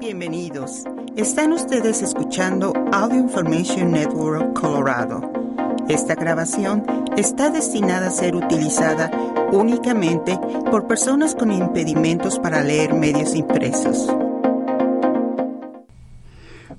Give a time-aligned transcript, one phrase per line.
[0.00, 0.84] Bienvenidos.
[1.16, 5.32] Están ustedes escuchando Audio Information Network Colorado.
[5.88, 6.84] Esta grabación
[7.16, 9.10] está destinada a ser utilizada
[9.52, 10.38] únicamente
[10.70, 14.08] por personas con impedimentos para leer medios impresos.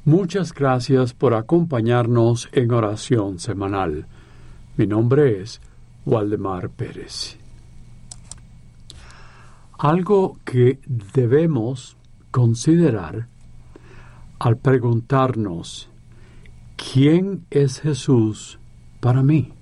[0.04, 4.08] Muchas gracias por acompañarnos en oración semanal.
[4.78, 5.62] Mi nombre es
[6.06, 7.38] Waldemar Pérez.
[9.78, 10.80] Algo que
[11.14, 11.98] debemos
[12.36, 13.30] considerar
[14.40, 15.88] al preguntarnos,
[16.76, 18.59] ¿quién es Jesús
[19.00, 19.54] para mí?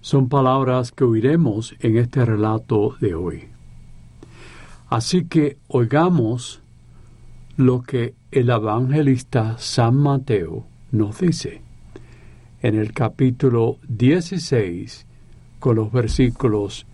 [0.00, 3.48] Son palabras que oiremos en este relato de hoy.
[4.88, 6.62] Así que oigamos
[7.58, 11.60] lo que el evangelista San Mateo nos dice
[12.62, 15.04] en el capítulo 16
[15.58, 16.86] con los versículos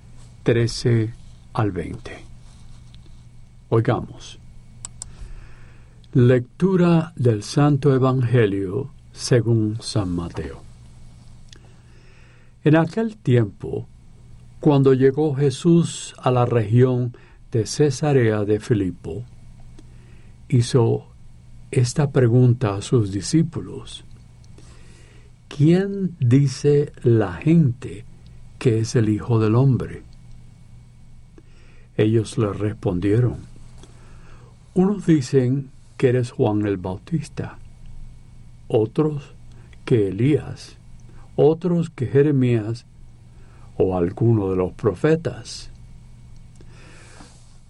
[0.42, 1.14] 13
[1.52, 2.25] al 20.
[3.68, 4.38] Oigamos.
[6.12, 10.62] Lectura del Santo Evangelio según San Mateo.
[12.62, 13.88] En aquel tiempo,
[14.60, 17.16] cuando llegó Jesús a la región
[17.50, 19.24] de Cesarea de Filipo,
[20.48, 21.08] hizo
[21.72, 24.04] esta pregunta a sus discípulos.
[25.48, 28.04] ¿Quién dice la gente
[28.60, 30.04] que es el Hijo del Hombre?
[31.96, 33.55] Ellos le respondieron,
[34.76, 37.56] unos dicen que eres Juan el Bautista,
[38.68, 39.32] otros
[39.86, 40.76] que Elías,
[41.34, 42.84] otros que Jeremías
[43.78, 45.70] o alguno de los profetas.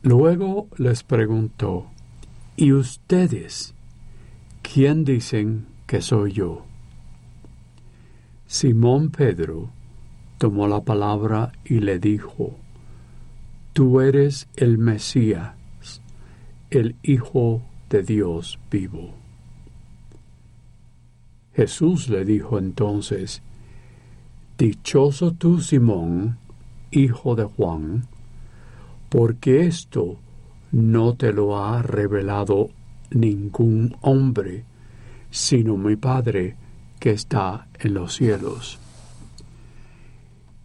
[0.02, 1.86] Luego les preguntó,
[2.56, 3.72] ¿y ustedes
[4.62, 6.64] quién dicen que soy yo?
[8.48, 9.70] Simón Pedro
[10.38, 12.56] tomó la palabra y le dijo,
[13.74, 15.52] Tú eres el Mesías
[16.76, 19.14] el Hijo de Dios vivo.
[21.54, 23.42] Jesús le dijo entonces,
[24.58, 26.38] Dichoso tú, Simón,
[26.90, 28.06] hijo de Juan,
[29.08, 30.18] porque esto
[30.72, 32.70] no te lo ha revelado
[33.10, 34.64] ningún hombre,
[35.30, 36.56] sino mi Padre
[36.98, 38.78] que está en los cielos.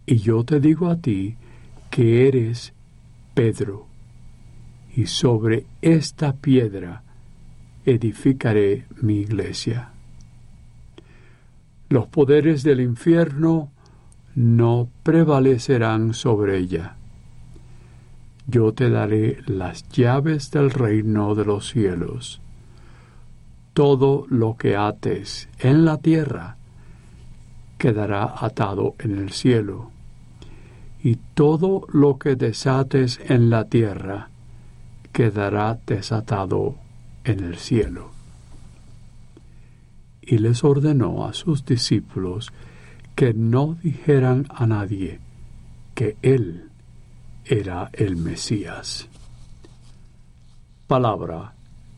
[0.06, 1.36] Y yo te digo a ti
[1.90, 2.72] que eres
[3.34, 3.86] Pedro,
[4.94, 7.02] y sobre esta piedra
[7.84, 9.90] edificaré mi iglesia.
[11.88, 13.70] Los poderes del infierno
[14.34, 16.96] no prevalecerán sobre ella.
[18.46, 22.40] Yo te daré las llaves del reino de los cielos.
[23.72, 26.56] Todo lo que ates en la tierra
[27.78, 29.90] quedará atado en el cielo,
[31.02, 34.31] y todo lo que desates en la tierra
[35.12, 36.76] quedará desatado
[37.24, 38.10] en el cielo.
[40.20, 42.52] Y les ordenó a sus discípulos
[43.14, 45.20] que no dijeran a nadie
[45.94, 46.70] que Él
[47.44, 49.08] era el Mesías.
[50.86, 51.54] Palabra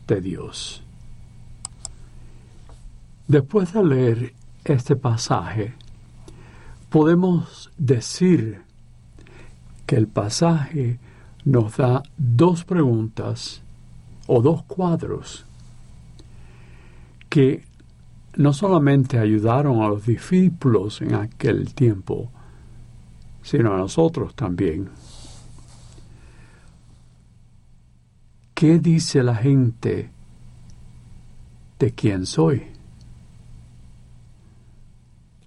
[0.07, 0.83] de Dios.
[3.27, 4.33] Después de leer
[4.63, 5.73] este pasaje,
[6.89, 8.61] podemos decir
[9.85, 10.99] que el pasaje
[11.45, 13.61] nos da dos preguntas
[14.27, 15.45] o dos cuadros
[17.29, 17.63] que
[18.37, 22.31] no solamente ayudaron a los discípulos en aquel tiempo,
[23.43, 24.89] sino a nosotros también.
[28.53, 30.11] ¿Qué dice la gente
[31.77, 32.63] de quién soy?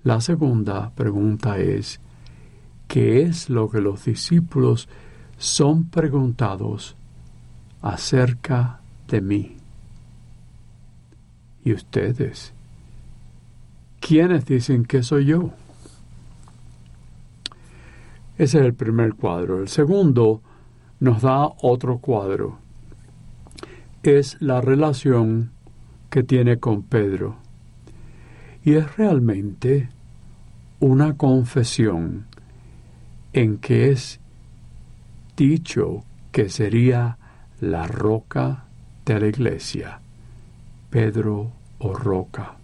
[0.04, 2.00] La segunda pregunta es,
[2.86, 4.88] ¿qué es lo que los discípulos
[5.38, 6.96] son preguntados
[7.80, 9.56] acerca de mí.
[11.64, 12.52] ¿Y ustedes?
[14.00, 15.50] ¿Quiénes dicen que soy yo?
[18.36, 19.60] Ese es el primer cuadro.
[19.60, 20.42] El segundo
[21.00, 22.58] nos da otro cuadro.
[24.02, 25.50] Es la relación
[26.10, 27.36] que tiene con Pedro.
[28.64, 29.88] Y es realmente
[30.80, 32.26] una confesión
[33.32, 34.20] en que es
[35.38, 36.02] dicho
[36.32, 37.16] que sería
[37.60, 38.64] la roca
[39.06, 40.00] de la iglesia,
[40.90, 42.56] Pedro o roca,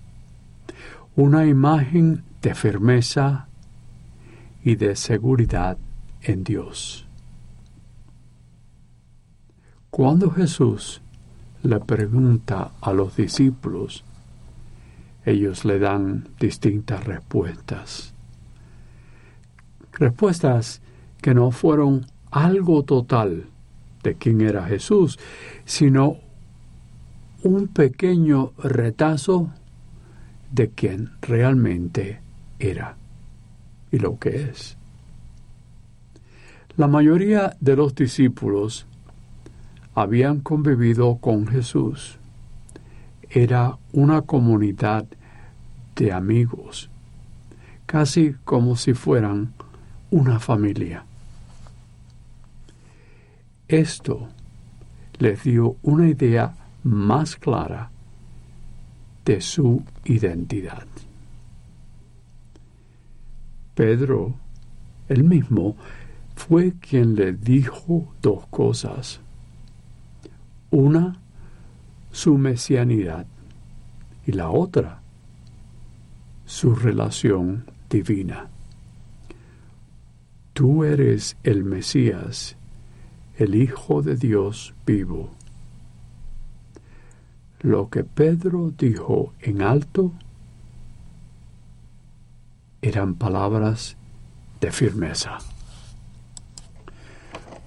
[1.14, 3.46] una imagen de firmeza
[4.64, 5.78] y de seguridad
[6.20, 7.06] en Dios.
[9.90, 11.00] Cuando Jesús
[11.62, 14.02] le pregunta a los discípulos,
[15.24, 18.12] ellos le dan distintas respuestas.
[19.92, 20.82] Respuestas
[21.22, 23.46] que no fueron algo total
[24.02, 25.20] de quién era Jesús,
[25.64, 26.16] sino
[27.44, 29.50] un pequeño retazo
[30.50, 32.20] de quién realmente
[32.58, 32.96] era
[33.92, 34.76] y lo que es.
[36.76, 38.84] La mayoría de los discípulos
[39.94, 42.18] habían convivido con Jesús.
[43.30, 45.06] Era una comunidad
[45.94, 46.90] de amigos,
[47.86, 49.54] casi como si fueran
[50.10, 51.04] una familia.
[53.68, 54.28] Esto
[55.18, 57.90] les dio una idea más clara
[59.24, 60.86] de su identidad.
[63.74, 64.34] Pedro,
[65.08, 65.76] el mismo,
[66.36, 69.20] fue quien le dijo dos cosas.
[70.70, 71.18] Una,
[72.12, 73.26] su mesianidad
[74.26, 75.00] y la otra,
[76.44, 78.48] su relación divina.
[80.52, 82.56] Tú eres el Mesías,
[83.36, 85.30] el Hijo de Dios vivo.
[87.60, 90.12] Lo que Pedro dijo en alto
[92.82, 93.96] eran palabras
[94.60, 95.38] de firmeza.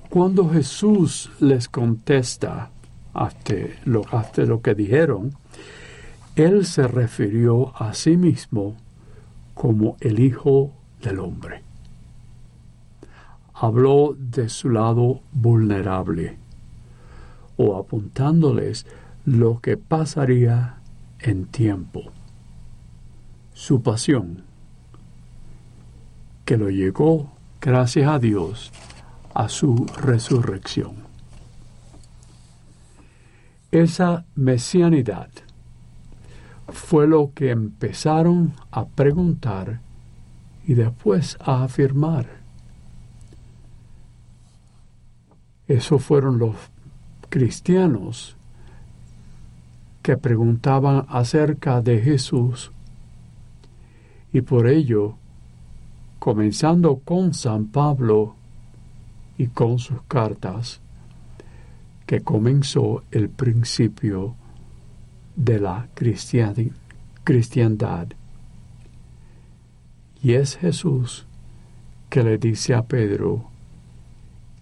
[0.09, 2.69] Cuando Jesús les contesta
[3.13, 3.55] hasta
[3.85, 4.03] lo,
[4.35, 5.35] lo que dijeron,
[6.35, 8.77] Él se refirió a sí mismo
[9.53, 10.71] como el Hijo
[11.01, 11.66] del Hombre.
[13.59, 16.37] Habló de su lado vulnerable
[17.57, 18.85] o apuntándoles
[19.25, 20.77] lo que pasaría
[21.19, 22.03] en tiempo.
[23.53, 24.43] Su pasión,
[26.45, 28.71] que lo llegó, gracias a Dios,
[29.33, 31.07] a su resurrección.
[33.71, 35.29] Esa mesianidad
[36.69, 39.81] fue lo que empezaron a preguntar
[40.65, 42.36] y después a afirmar.
[45.67, 46.55] Eso fueron los
[47.29, 48.37] cristianos
[50.01, 52.71] que preguntaban acerca de Jesús
[54.31, 55.15] y por ello,
[56.19, 58.35] comenzando con San Pablo
[59.37, 60.79] y con sus cartas,
[62.05, 64.35] que comenzó el principio
[65.35, 68.07] de la cristiandad.
[70.23, 71.25] Y es Jesús
[72.09, 73.49] que le dice a Pedro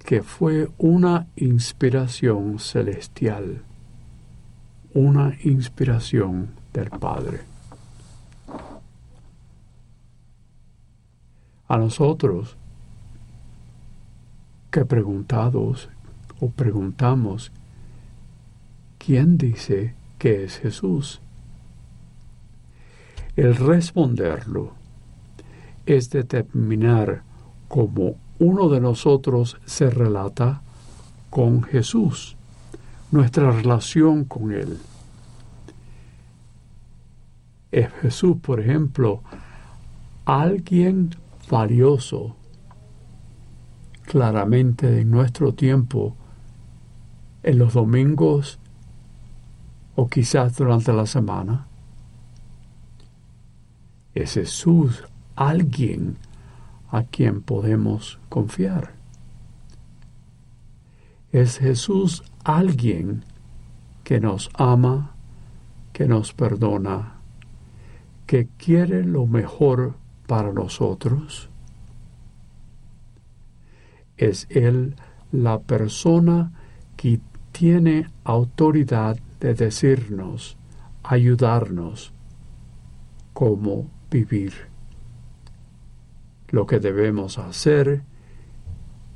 [0.06, 3.64] que fue una inspiración celestial
[4.96, 7.42] una inspiración del Padre.
[11.68, 12.56] A nosotros
[14.72, 15.90] que preguntados
[16.40, 17.52] o preguntamos,
[18.98, 21.20] ¿quién dice que es Jesús?
[23.36, 24.76] El responderlo
[25.86, 27.24] es determinar
[27.68, 30.62] cómo uno de nosotros se relata
[31.30, 32.36] con Jesús
[33.12, 34.78] nuestra relación con Él.
[37.72, 39.22] Es Jesús, por ejemplo,
[40.26, 41.12] alguien
[41.50, 42.36] valioso,
[44.04, 46.16] claramente en nuestro tiempo,
[47.44, 48.60] en los domingos
[49.96, 51.68] o quizás durante la semana.
[54.14, 55.04] Es Jesús
[55.36, 56.18] alguien
[56.96, 58.94] a quien podemos confiar.
[61.34, 63.26] Es Jesús alguien
[64.06, 65.14] que nos ama,
[65.92, 67.16] que nos perdona,
[68.26, 71.50] que quiere lo mejor para nosotros?
[74.16, 74.96] Es Él
[75.34, 76.54] la persona
[76.96, 77.20] que
[77.52, 80.56] tiene autoridad de decirnos,
[81.04, 82.14] ayudarnos
[83.34, 84.54] cómo vivir,
[86.56, 88.02] lo que debemos hacer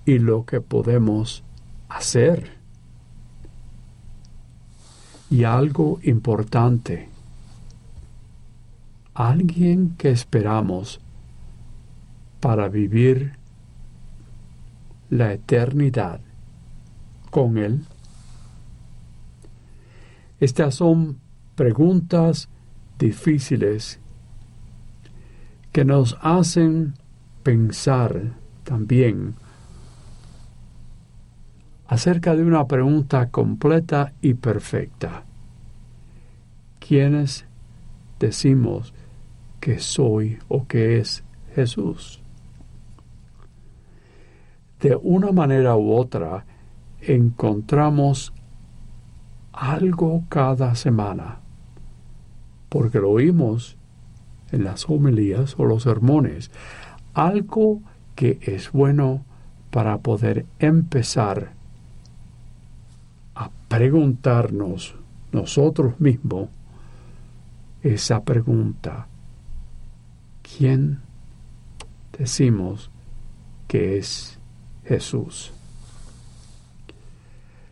[0.05, 1.41] y lo que podemos
[1.87, 2.57] hacer.
[5.29, 7.07] Y algo importante,
[9.13, 10.99] alguien que esperamos
[12.41, 13.37] para vivir
[15.09, 16.19] la eternidad
[17.31, 17.85] con Él.
[20.41, 21.21] Estas son
[21.55, 22.49] preguntas
[22.97, 23.97] difíciles
[25.71, 26.98] que nos hacen
[27.43, 29.35] pensar también
[31.87, 35.23] acerca de una pregunta completa y perfecta.
[36.79, 37.45] ¿Quiénes
[38.19, 38.93] decimos
[39.59, 41.23] que soy o que es
[41.55, 42.21] Jesús?
[44.79, 46.45] De una manera u otra
[47.01, 48.33] encontramos
[49.51, 51.39] algo cada semana,
[52.69, 53.77] porque lo oímos
[54.51, 56.51] en las homilías o los sermones,
[57.19, 57.81] algo
[58.15, 59.25] que es bueno
[59.71, 61.59] para poder empezar
[63.69, 64.95] preguntarnos
[65.31, 66.49] nosotros mismos
[67.83, 69.07] esa pregunta.
[70.41, 70.99] ¿Quién
[72.17, 72.89] decimos
[73.67, 74.39] que es
[74.83, 75.53] Jesús?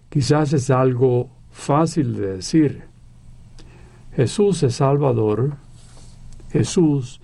[0.10, 2.84] Quizás es algo fácil de decir.
[4.16, 5.58] Jesús es Salvador,
[6.52, 7.20] Jesús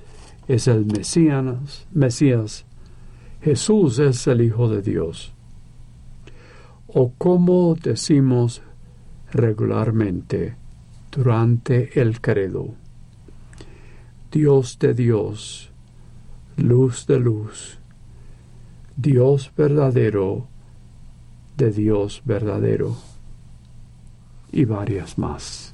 [0.48, 2.66] es el Mesías, Mesías,
[3.42, 5.34] Jesús es el Hijo de Dios.
[6.88, 8.62] O como decimos
[9.32, 10.56] regularmente
[11.12, 12.76] durante el credo,
[14.32, 15.72] Dios de Dios,
[16.58, 17.80] luz de luz,
[18.96, 20.48] Dios verdadero
[21.58, 22.96] de Dios verdadero
[24.52, 25.73] y varias más.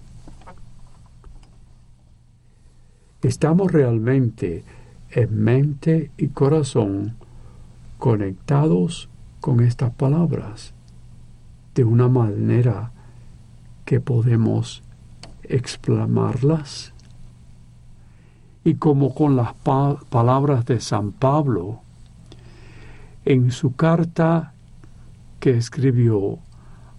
[3.22, 4.64] Estamos realmente
[5.12, 7.16] en mente y corazón
[7.98, 9.10] conectados
[9.42, 10.74] con estas palabras
[11.76, 12.92] de una manera
[13.84, 14.84] que podemos
[15.44, 16.94] exclamarlas.
[18.64, 19.54] Y como con las
[20.10, 21.82] palabras de San Pablo,
[23.26, 24.54] en su carta
[25.42, 26.40] que escribió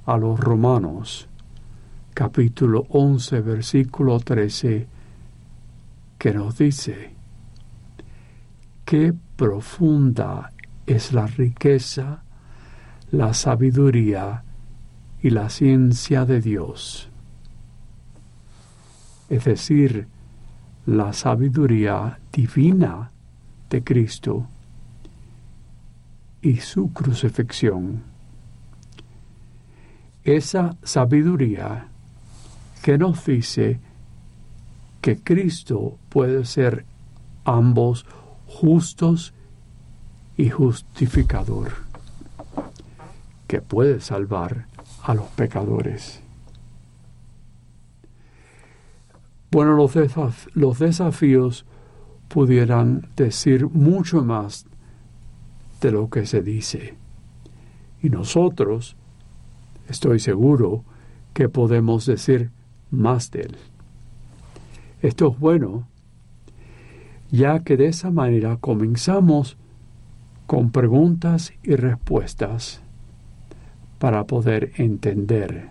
[0.04, 1.28] a los romanos,
[2.12, 4.99] capítulo 11, versículo 13,
[6.20, 7.14] que nos dice,
[8.84, 10.52] qué profunda
[10.84, 12.24] es la riqueza,
[13.10, 14.44] la sabiduría
[15.22, 17.08] y la ciencia de Dios.
[19.30, 20.08] Es decir,
[20.84, 23.10] la sabiduría divina
[23.70, 24.46] de Cristo
[26.42, 28.02] y su crucifixión.
[30.22, 31.88] Esa sabiduría
[32.82, 33.80] que nos dice
[35.00, 36.84] que Cristo puede ser
[37.44, 38.06] ambos
[38.46, 39.32] justos
[40.36, 41.72] y justificador,
[43.46, 44.66] que puede salvar
[45.02, 46.20] a los pecadores.
[49.50, 49.94] Bueno, los,
[50.54, 51.64] los desafíos
[52.28, 54.66] pudieran decir mucho más
[55.80, 56.94] de lo que se dice.
[58.02, 58.96] Y nosotros,
[59.88, 60.84] estoy seguro,
[61.34, 62.50] que podemos decir
[62.90, 63.56] más de él.
[65.02, 65.86] Esto es bueno,
[67.30, 69.56] ya que de esa manera comenzamos
[70.46, 72.80] con preguntas y respuestas
[73.98, 75.70] para poder entender,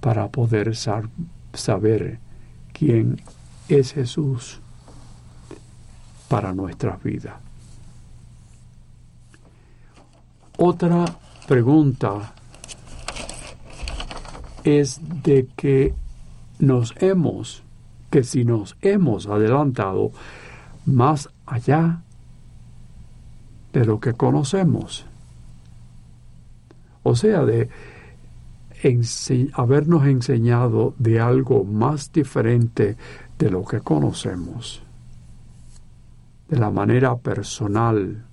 [0.00, 2.18] para poder saber
[2.72, 3.20] quién
[3.68, 4.60] es Jesús
[6.28, 7.40] para nuestra vida.
[10.56, 11.04] Otra
[11.48, 12.32] pregunta
[14.62, 15.94] es de que
[16.60, 17.63] nos hemos,
[18.14, 20.12] que si nos hemos adelantado
[20.86, 22.04] más allá
[23.72, 25.04] de lo que conocemos.
[27.02, 27.68] O sea, de
[29.54, 32.96] habernos enseñado de algo más diferente
[33.36, 34.84] de lo que conocemos,
[36.48, 38.26] de la manera personal,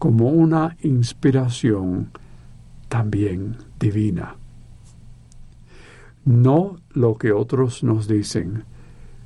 [0.00, 2.10] como una inspiración
[2.88, 4.41] también divina.
[6.24, 8.64] No lo que otros nos dicen,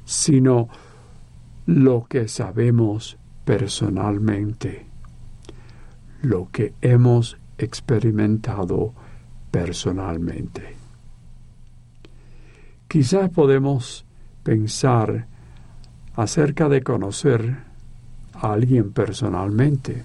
[0.05, 0.69] sino
[1.67, 4.87] lo que sabemos personalmente,
[6.23, 8.95] lo que hemos experimentado
[9.51, 10.77] personalmente.
[12.89, 14.05] Quizás podemos
[14.43, 15.27] pensar
[16.15, 17.59] acerca de conocer
[18.33, 20.05] a alguien personalmente.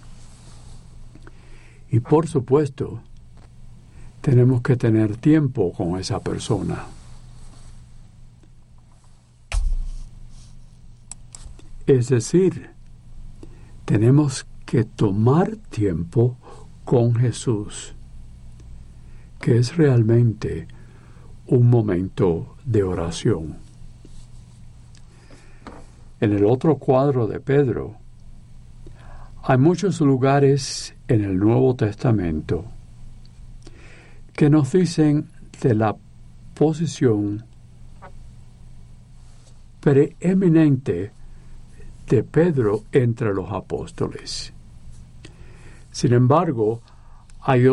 [1.89, 3.01] Y por supuesto,
[4.21, 6.85] tenemos que tener tiempo con esa persona.
[11.87, 12.69] Es decir,
[13.85, 16.37] tenemos que tomar tiempo
[16.85, 17.95] con Jesús,
[19.39, 20.67] que es realmente
[21.47, 23.57] un momento de oración.
[26.19, 27.95] En el otro cuadro de Pedro,
[29.43, 32.65] hay muchos lugares en el Nuevo Testamento
[34.41, 35.29] que nos dicen
[35.61, 35.95] de la
[36.55, 37.45] posición
[39.79, 41.11] preeminente
[42.09, 44.51] de Pedro entre los apóstoles.
[45.91, 46.81] Sin embargo,
[47.41, 47.65] hay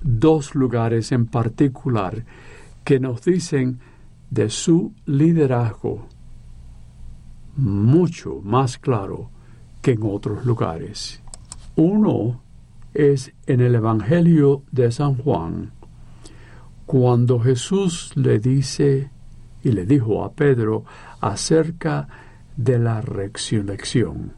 [0.00, 2.24] dos lugares en particular
[2.84, 3.78] que nos dicen
[4.30, 6.08] de su liderazgo
[7.54, 9.28] mucho más claro
[9.82, 11.22] que en otros lugares.
[11.76, 12.40] Uno
[12.94, 15.72] es en el Evangelio de San Juan,
[16.88, 19.10] cuando Jesús le dice
[19.62, 20.86] y le dijo a Pedro
[21.20, 22.08] acerca
[22.56, 24.32] de la resurrección.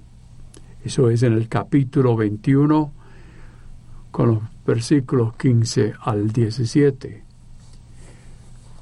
[0.83, 2.93] Eso es en el capítulo 21
[4.11, 7.23] con los versículos 15 al 17.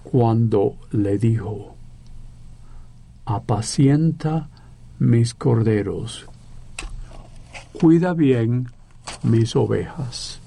[0.03, 1.77] cuando le dijo,
[3.27, 4.49] apacienta
[4.99, 6.27] mis corderos,
[7.79, 8.73] cuida bien
[9.25, 10.41] mis ovejas.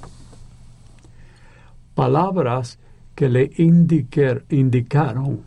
[1.93, 2.79] Palabras
[3.21, 5.43] que le indicaron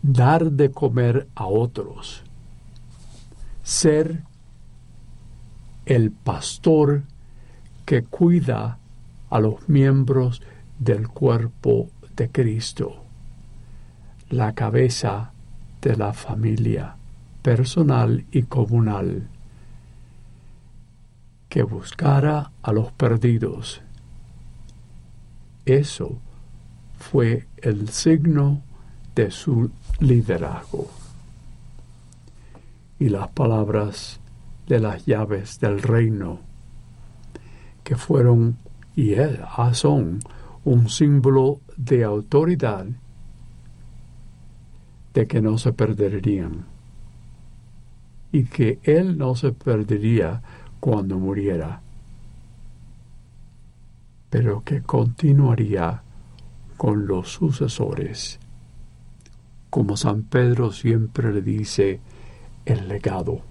[0.00, 2.22] dar de comer a otros,
[3.62, 4.22] ser
[5.84, 7.02] el pastor
[7.84, 8.78] que cuida
[9.28, 10.40] a los miembros
[10.78, 13.04] del cuerpo de Cristo,
[14.30, 15.30] la cabeza
[15.82, 16.96] de la familia
[17.42, 19.28] personal y comunal,
[21.50, 23.82] que buscara a los perdidos.
[25.66, 26.18] Eso
[26.98, 28.62] fue el signo
[29.14, 29.70] de su
[30.00, 30.88] liderazgo.
[32.98, 34.20] Y las palabras
[34.66, 36.40] de las llaves del reino,
[37.84, 38.56] que fueron
[38.94, 39.14] y
[39.72, 40.20] son
[40.64, 42.86] un símbolo de autoridad
[45.12, 46.64] de que no se perderían
[48.32, 50.42] y que él no se perdería
[50.80, 51.80] cuando muriera,
[54.30, 56.02] pero que continuaría
[56.76, 58.38] con los sucesores.
[59.70, 62.00] Como San Pedro siempre le dice,
[62.64, 63.42] el legado,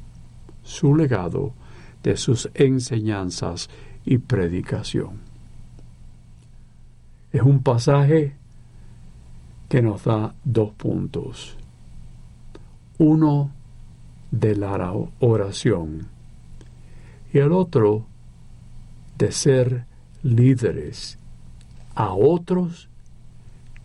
[0.63, 1.53] su legado
[2.03, 3.69] de sus enseñanzas
[4.05, 5.21] y predicación.
[7.31, 8.35] Es un pasaje
[9.69, 11.57] que nos da dos puntos.
[12.97, 13.51] Uno
[14.31, 16.07] de la oración
[17.33, 18.05] y el otro
[19.17, 19.85] de ser
[20.25, 21.19] líderes
[21.93, 22.89] a otros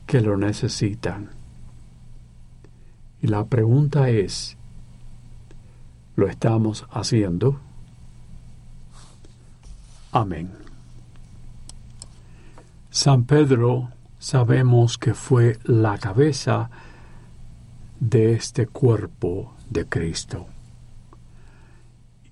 [0.07, 1.29] que lo necesitan.
[3.21, 4.57] Y la pregunta es,
[6.17, 7.61] ¿lo estamos haciendo?
[10.13, 10.51] Amén.
[12.89, 16.71] San Pedro sabemos que fue la cabeza
[18.01, 20.47] de este cuerpo de Cristo.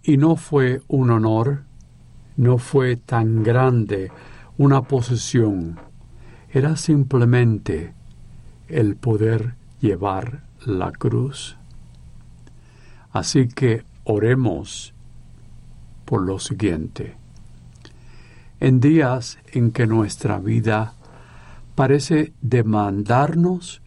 [0.03, 1.67] Y no fue un honor,
[2.38, 4.12] no fue tan grande
[4.59, 5.79] una posesión,
[6.51, 7.92] era simplemente
[8.68, 11.57] el poder llevar la cruz.
[13.11, 14.94] Así que oremos
[16.05, 17.16] por lo siguiente.
[18.61, 20.94] En días en que nuestra vida
[21.74, 23.83] parece demandarnos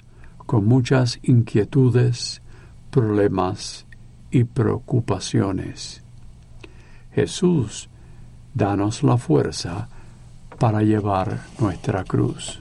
[0.46, 2.42] con muchas inquietudes,
[2.90, 3.86] problemas
[4.30, 6.04] y preocupaciones.
[7.14, 7.90] Jesús,
[8.54, 9.88] danos la fuerza
[10.60, 12.60] para llevar nuestra cruz.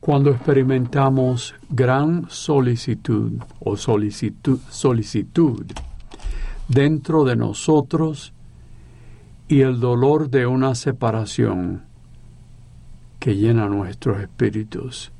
[0.00, 5.66] Cuando experimentamos gran solicitud o solicitud, solicitud
[6.68, 8.32] dentro de nosotros
[9.48, 11.82] y el dolor de una separación,
[13.18, 15.10] que llena nuestros espíritus.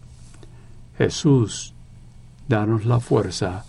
[0.96, 1.74] Jesús,
[2.48, 3.64] danos la fuerza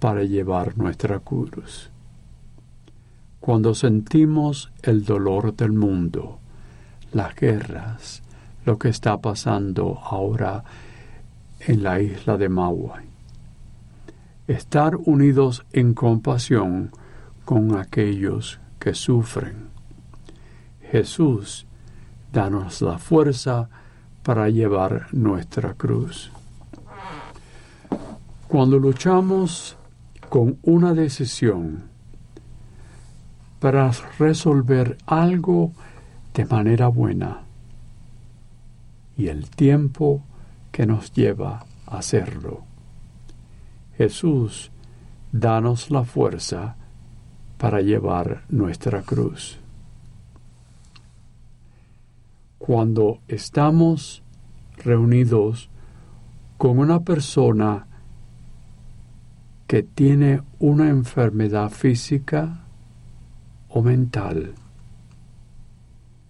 [0.00, 1.90] para llevar nuestra cruz.
[3.46, 6.40] Cuando sentimos el dolor del mundo,
[7.12, 8.20] las guerras,
[8.64, 10.64] lo que está pasando ahora
[11.60, 13.04] en la isla de Maui,
[14.48, 16.90] estar unidos en compasión
[17.44, 19.68] con aquellos que sufren.
[20.90, 21.68] Jesús
[22.32, 23.68] danos la fuerza
[24.24, 26.32] para llevar nuestra cruz.
[28.48, 29.76] Cuando luchamos
[30.28, 31.94] con una decisión
[33.58, 35.72] para resolver algo
[36.34, 37.42] de manera buena
[39.16, 40.22] y el tiempo
[40.70, 42.64] que nos lleva a hacerlo.
[43.96, 44.70] Jesús,
[45.32, 46.76] danos la fuerza
[47.56, 49.58] para llevar nuestra cruz
[52.66, 54.24] cuando estamos
[54.76, 55.70] reunidos
[56.58, 57.86] con una persona
[59.68, 62.65] que tiene una enfermedad física
[63.82, 64.54] mental.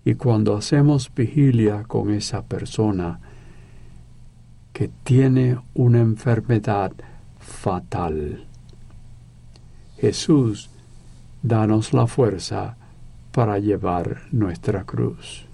[0.05, 3.19] Y cuando hacemos vigilia con esa persona
[4.73, 6.93] que tiene una enfermedad
[7.39, 8.47] fatal.
[9.99, 10.71] Jesús,
[11.43, 12.77] danos la fuerza
[13.33, 15.47] para llevar nuestra cruz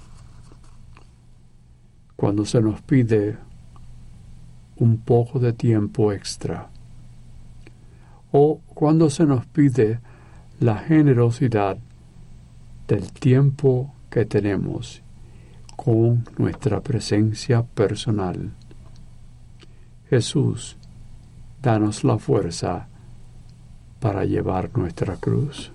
[2.22, 3.36] cuando se nos pide
[4.76, 6.68] un poco de tiempo extra
[8.30, 9.98] o cuando se nos pide
[10.62, 11.76] la generosidad
[12.86, 15.02] del tiempo que tenemos
[15.74, 18.52] con nuestra presencia personal.
[20.08, 20.76] Jesús,
[21.60, 22.86] danos la fuerza
[23.98, 25.72] para llevar nuestra cruz.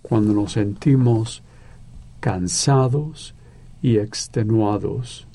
[0.00, 1.42] Cuando nos sentimos
[2.18, 3.34] cansados
[3.82, 5.26] y extenuados.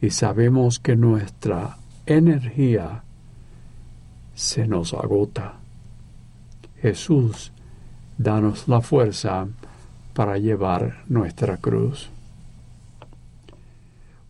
[0.00, 3.02] Y sabemos que nuestra energía
[4.42, 5.54] se nos agota.
[6.80, 7.52] Jesús,
[8.18, 9.46] danos la fuerza
[10.14, 12.10] para llevar nuestra cruz.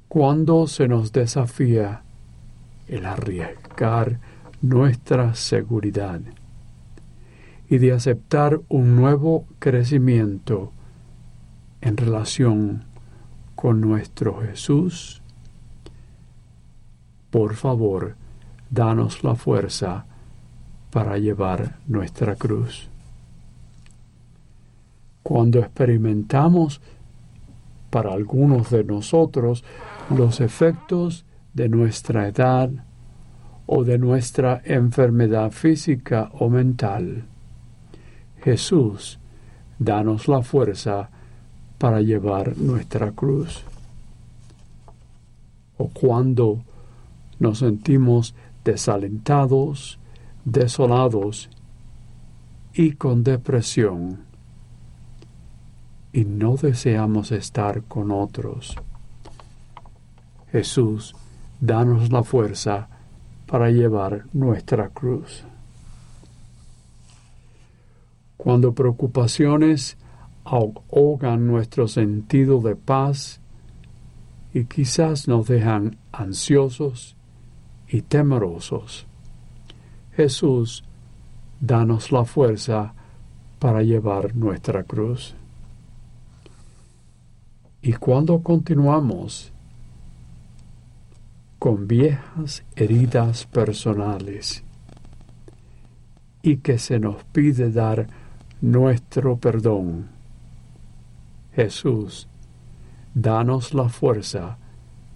[0.08, 2.02] Cuando se nos desafía
[2.88, 4.20] el arriesgar
[4.60, 6.20] nuestra seguridad
[7.70, 10.72] y de aceptar un nuevo crecimiento
[11.80, 12.84] en relación
[13.54, 15.22] con nuestro Jesús,
[17.30, 18.16] por favor,
[18.72, 20.06] danos la fuerza
[20.90, 22.88] para llevar nuestra cruz.
[25.22, 26.80] Cuando experimentamos
[27.90, 29.62] para algunos de nosotros
[30.08, 32.70] los efectos de nuestra edad
[33.66, 37.24] o de nuestra enfermedad física o mental,
[38.42, 39.18] Jesús,
[39.78, 41.10] danos la fuerza
[41.76, 43.64] para llevar nuestra cruz.
[45.76, 46.62] O cuando
[47.38, 49.98] nos sentimos desalentados,
[50.44, 51.50] desolados
[52.74, 54.24] y con depresión,
[56.12, 58.76] y no deseamos estar con otros.
[60.50, 61.14] Jesús,
[61.60, 62.88] danos la fuerza
[63.46, 65.44] para llevar nuestra cruz.
[68.36, 69.96] Cuando preocupaciones
[70.44, 73.40] ahogan nuestro sentido de paz
[74.52, 77.16] y quizás nos dejan ansiosos
[77.92, 79.06] y temerosos,
[80.16, 80.82] Jesús,
[81.60, 82.94] danos la fuerza
[83.58, 85.34] para llevar nuestra cruz.
[87.82, 89.52] Y cuando continuamos
[91.58, 94.64] con viejas heridas personales
[96.40, 98.06] y que se nos pide dar
[98.62, 100.08] nuestro perdón,
[101.54, 102.26] Jesús,
[103.12, 104.56] danos la fuerza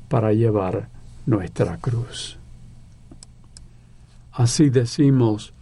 [0.08, 0.90] para llevar
[1.24, 2.38] nuestra cruz.
[4.37, 5.55] Así decimos,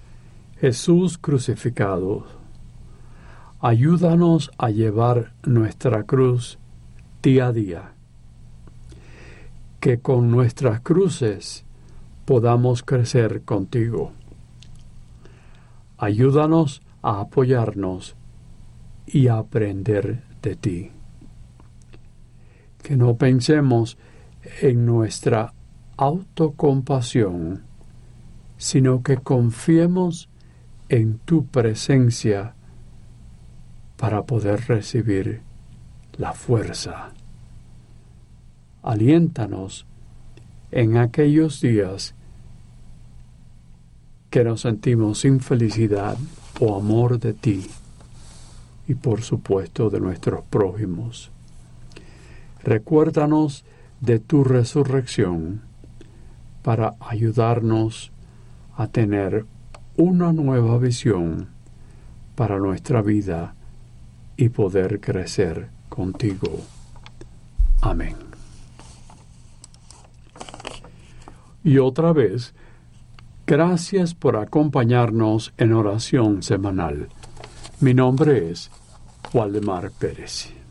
[0.59, 2.27] Jesús crucificado,
[3.61, 6.59] ayúdanos a llevar nuestra cruz
[7.23, 7.93] día a día.
[9.79, 11.65] Que con nuestras cruces
[12.25, 14.11] podamos crecer contigo.
[15.97, 18.17] Ayúdanos a apoyarnos
[19.07, 20.91] y a aprender de ti.
[22.83, 23.99] Que no pensemos
[24.63, 25.55] en nuestra
[25.97, 27.73] autocompasión,
[28.65, 30.31] sino que confiemos
[30.89, 32.55] en tu presencia
[33.99, 35.43] para poder recibir
[36.17, 37.11] la fuerza.
[38.83, 39.85] Aliéntanos
[40.71, 42.15] en aquellos días
[44.31, 46.17] que nos sentimos sin felicidad
[46.59, 47.67] o amor de ti
[48.89, 51.31] y por supuesto de nuestros prójimos.
[52.63, 53.67] Recuérdanos
[54.01, 55.61] de tu resurrección
[56.63, 58.14] para ayudarnos
[58.77, 59.47] a tener
[59.97, 61.49] una nueva visión
[62.35, 63.55] para nuestra vida
[64.37, 66.51] y poder crecer contigo.
[67.81, 68.17] Amén.
[71.63, 72.55] Y otra vez,
[73.47, 77.09] gracias por acompañarnos en oración semanal.
[77.81, 78.71] Mi nombre es
[79.33, 80.64] Waldemar Pérez.